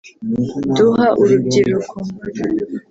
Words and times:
duha 0.75 1.05
urubyiruko 1.21 1.95